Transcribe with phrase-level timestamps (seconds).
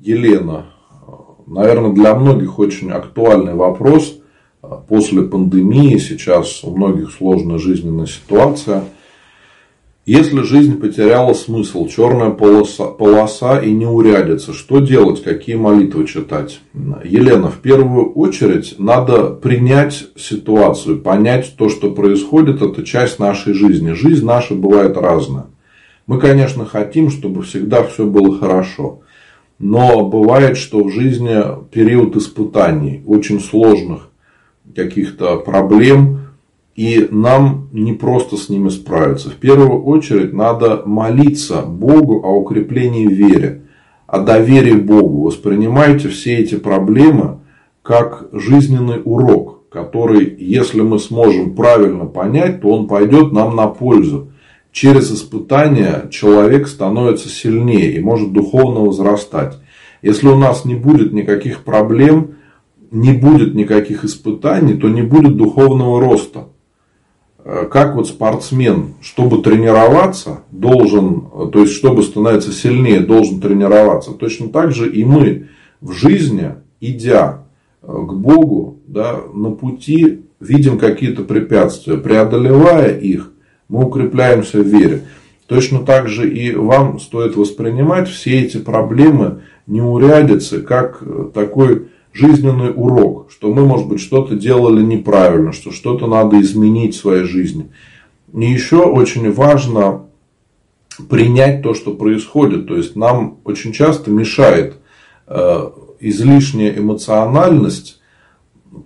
[0.00, 0.66] Елена,
[1.46, 4.16] наверное, для многих очень актуальный вопрос.
[4.88, 8.84] После пандемии сейчас у многих сложная жизненная ситуация–
[10.06, 16.60] если жизнь потеряла смысл, черная полоса, полоса и не урядится, что делать, какие молитвы читать?
[17.04, 23.92] Елена, в первую очередь надо принять ситуацию, понять то, что происходит, это часть нашей жизни.
[23.92, 25.46] Жизнь наша бывает разная.
[26.06, 29.02] Мы, конечно, хотим, чтобы всегда все было хорошо.
[29.60, 31.36] Но бывает, что в жизни
[31.70, 34.08] период испытаний, очень сложных
[34.74, 36.20] каких-то проблем,
[36.74, 39.28] и нам не просто с ними справиться.
[39.28, 43.64] В первую очередь надо молиться Богу о укреплении в вере,
[44.06, 45.24] о доверии Богу.
[45.24, 47.40] Воспринимайте все эти проблемы
[47.82, 54.29] как жизненный урок, который, если мы сможем правильно понять, то он пойдет нам на пользу.
[54.72, 59.58] Через испытания человек становится сильнее и может духовно возрастать.
[60.02, 62.36] Если у нас не будет никаких проблем,
[62.90, 66.48] не будет никаких испытаний, то не будет духовного роста.
[67.44, 74.12] Э, как вот спортсмен, чтобы тренироваться, должен, то есть, чтобы становиться сильнее, должен тренироваться.
[74.12, 75.48] Точно так же и мы
[75.80, 77.44] в жизни, идя
[77.82, 81.96] э, к Богу, да, на пути видим какие-то препятствия.
[81.96, 83.32] Преодолевая их,
[83.70, 85.04] мы укрепляемся в вере.
[85.46, 92.72] Точно так же и вам стоит воспринимать все эти проблемы, неурядицы, как э, такой жизненный
[92.74, 97.70] урок, что мы, может быть, что-то делали неправильно, что что-то надо изменить в своей жизни.
[98.34, 100.06] И еще очень важно
[101.08, 102.66] принять то, что происходит.
[102.66, 104.76] То есть нам очень часто мешает
[105.26, 108.00] э, излишняя эмоциональность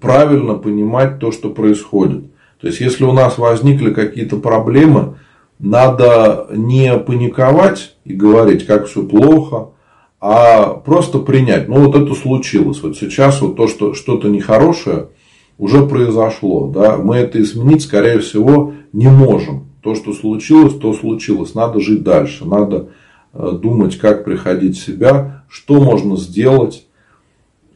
[0.00, 2.24] правильно понимать то, что происходит.
[2.64, 5.16] То есть, если у нас возникли какие-то проблемы,
[5.58, 9.72] надо не паниковать и говорить, как все плохо,
[10.18, 11.68] а просто принять.
[11.68, 12.82] Ну, вот это случилось.
[12.82, 15.08] Вот сейчас вот то, что что-то нехорошее
[15.58, 16.68] уже произошло.
[16.68, 16.96] Да?
[16.96, 19.66] Мы это изменить, скорее всего, не можем.
[19.82, 21.54] То, что случилось, то случилось.
[21.54, 22.46] Надо жить дальше.
[22.46, 22.88] Надо
[23.34, 26.86] э, думать, как приходить в себя, что можно сделать.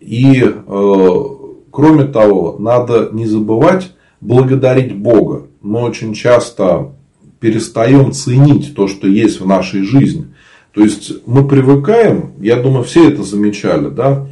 [0.00, 1.24] И, э,
[1.70, 5.46] кроме того, надо не забывать благодарить Бога.
[5.60, 6.92] Мы очень часто
[7.40, 10.26] перестаем ценить то, что есть в нашей жизни.
[10.72, 14.26] То есть мы привыкаем, я думаю, все это замечали, да,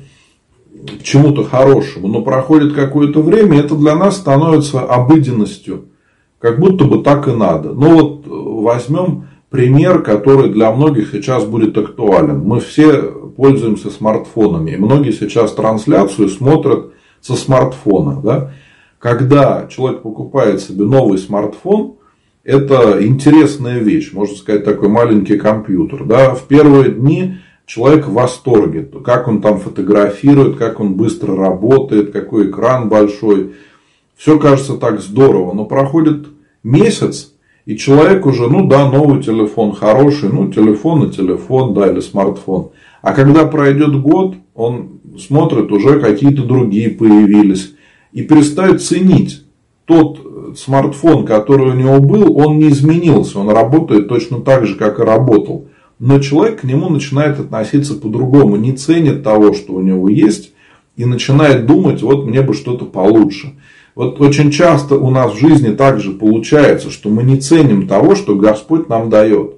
[1.01, 5.87] к чему-то хорошему, но проходит какое-то время, это для нас становится обыденностью,
[6.39, 7.73] как будто бы так и надо.
[7.73, 12.41] Ну вот возьмем пример, который для многих сейчас будет актуален.
[12.41, 13.03] Мы все
[13.37, 18.21] пользуемся смартфонами, и многие сейчас трансляцию смотрят со смартфона.
[18.23, 18.53] Да?
[19.07, 21.95] Когда человек покупает себе новый смартфон,
[22.43, 26.05] это интересная вещь, можно сказать, такой маленький компьютер.
[26.05, 26.35] Да?
[26.35, 27.37] В первые дни
[27.67, 33.53] человек в восторге, как он там фотографирует, как он быстро работает, какой экран большой.
[34.17, 36.27] Все кажется так здорово, но проходит
[36.65, 37.33] месяц,
[37.65, 42.71] и человек уже, ну да, новый телефон хороший, ну телефон и телефон, да, или смартфон.
[43.03, 47.77] А когда пройдет год, он смотрит, уже какие-то другие появились.
[48.13, 49.45] И перестает ценить
[49.85, 53.39] тот смартфон, который у него был, он не изменился.
[53.39, 55.69] Он работает точно так же, как и работал.
[55.99, 58.57] Но человек к нему начинает относиться по-другому.
[58.57, 60.53] Не ценит того, что у него есть.
[60.97, 63.55] И начинает думать, вот мне бы что-то получше.
[63.95, 68.35] Вот очень часто у нас в жизни также получается, что мы не ценим того, что
[68.35, 69.55] Господь нам дает.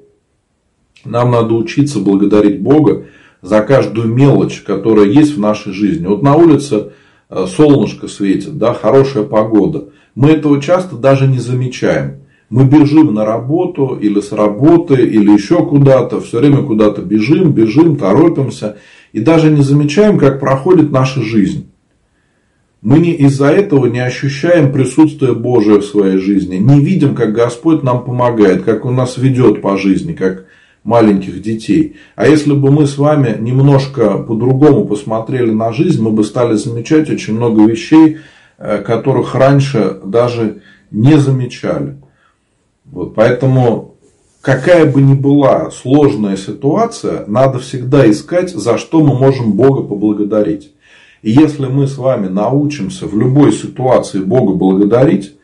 [1.05, 3.07] Нам надо учиться благодарить Бога
[3.43, 6.07] за каждую мелочь, которая есть в нашей жизни.
[6.07, 6.93] Вот на улице
[7.31, 9.89] солнышко светит, да, хорошая погода.
[10.15, 12.23] Мы этого часто даже не замечаем.
[12.51, 17.97] Мы бежим на работу или с работы, или еще куда-то, все время куда-то бежим, бежим,
[17.97, 18.79] торопимся,
[19.13, 21.71] и даже не замечаем, как проходит наша жизнь.
[22.81, 27.83] Мы не, из-за этого не ощущаем присутствие Божие в своей жизни, не видим, как Господь
[27.83, 30.47] нам помогает, как Он нас ведет по жизни, как
[30.89, 31.97] маленьких детей.
[32.17, 37.11] А если бы мы с вами немножко по-другому посмотрели на жизнь, мы бы стали замечать
[37.11, 38.19] очень много вещей,
[38.61, 41.99] Э, которых раньше даже не замечали.
[42.87, 43.95] Вот, поэтому
[44.41, 50.73] какая бы ни была сложная ситуация, надо всегда искать, за что мы можем Бога поблагодарить.
[51.23, 55.35] И если мы с вами научимся в любой ситуации Бога благодарить,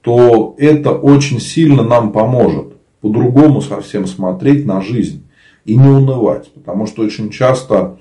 [0.00, 2.75] то это очень сильно нам поможет
[3.06, 5.22] по-другому совсем смотреть на жизнь
[5.64, 6.50] и не унывать.
[6.52, 7.98] Потому что очень часто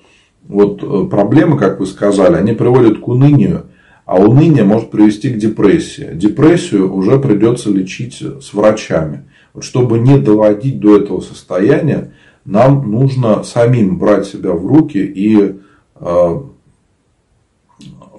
[0.48, 3.66] вот э, проблемы, как вы сказали, они приводят к унынию.
[4.06, 6.12] А уныние может привести к депрессии.
[6.14, 9.26] Депрессию уже придется лечить с врачами.
[9.54, 12.14] Вот чтобы не доводить до этого состояния,
[12.46, 15.56] нам нужно самим брать себя в руки и
[15.96, 16.42] э,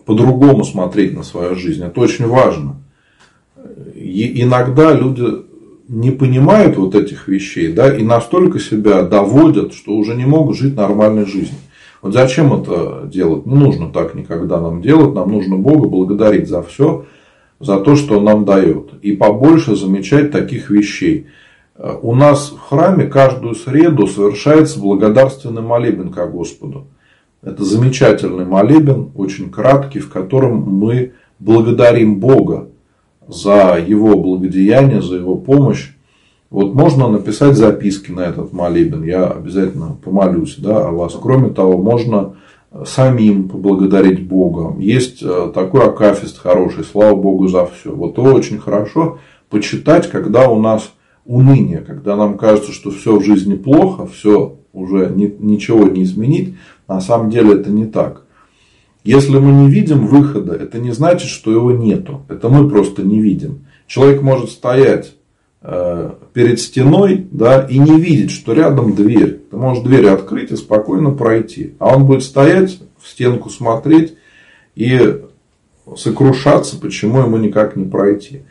[0.04, 1.84] по-другому смотреть на свою жизнь.
[1.84, 2.76] Это очень важно.
[3.94, 5.46] И иногда люди
[5.88, 10.76] не понимают вот этих вещей, да, и настолько себя доводят, что уже не могут жить
[10.76, 11.60] нормальной жизнью.
[12.02, 13.46] Вот зачем это делать?
[13.46, 15.14] Не нужно так никогда нам делать.
[15.14, 17.06] Нам нужно Бога благодарить за все,
[17.60, 18.90] за то, что Он нам дает.
[19.02, 21.26] И побольше замечать таких вещей.
[22.02, 26.86] У нас в храме каждую среду совершается благодарственный молебен ко Господу.
[27.42, 32.68] Это замечательный молебен, очень краткий, в котором мы благодарим Бога
[33.28, 35.92] за его благодеяние, за его помощь.
[36.50, 41.16] Вот можно написать записки на этот молебен, я обязательно помолюсь да, о вас.
[41.20, 42.36] Кроме того, можно
[42.84, 44.78] самим поблагодарить Бога.
[44.78, 47.92] Есть э, такой акафист хороший, слава Богу за все.
[47.92, 49.18] Вот его очень хорошо
[49.48, 50.92] почитать, когда у нас
[51.24, 56.54] уныние, когда нам кажется, что все в жизни плохо, все уже ничего не изменить.
[56.86, 58.25] На самом деле это не так.
[59.06, 62.22] Если мы не видим выхода, это не значит, что его нету.
[62.28, 63.66] Это мы просто не видим.
[63.86, 65.14] Человек может стоять
[65.62, 69.42] э, перед стеной да, и не видеть, что рядом дверь.
[69.48, 71.74] Ты можешь дверь открыть и спокойно пройти.
[71.78, 74.14] А он будет стоять, в стенку смотреть
[74.74, 75.22] и
[75.96, 78.42] сокрушаться, почему ему никак не пройти.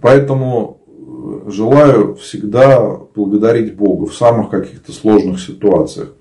[0.00, 2.80] Поэтому э, желаю всегда
[3.14, 6.14] благодарить Бога в самых каких-то сложных ситуациях.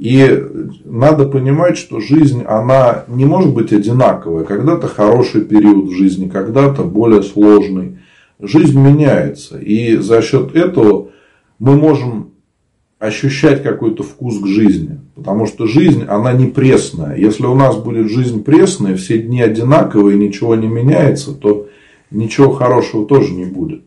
[0.00, 0.46] И
[0.86, 4.44] надо понимать, что жизнь, она не может быть одинаковая.
[4.44, 7.98] Когда-то хороший период в жизни, когда-то более сложный.
[8.40, 9.58] Жизнь меняется.
[9.58, 11.10] И за счет этого
[11.58, 12.30] мы можем
[12.98, 15.00] ощущать какой-то вкус к жизни.
[15.14, 17.18] Потому что жизнь, она не пресная.
[17.18, 21.68] Если у нас будет жизнь пресная, все дни одинаковые, ничего не меняется, то
[22.10, 23.82] ничего хорошего тоже не будет.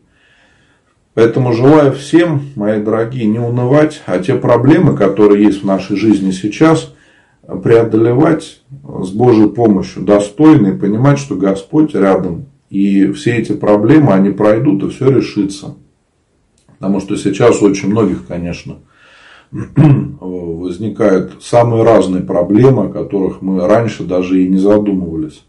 [1.14, 6.32] Поэтому желаю всем, мои дорогие, не унывать, а те проблемы, которые есть в нашей жизни
[6.32, 6.92] сейчас,
[7.62, 8.62] преодолевать
[9.00, 12.46] с Божьей помощью достойно и понимать, что Господь рядом.
[12.68, 15.76] И все эти проблемы, они пройдут и все решится.
[16.78, 18.78] Потому что сейчас у очень многих, конечно,
[19.52, 25.44] возникают самые разные проблемы, о которых мы раньше даже и не задумывались.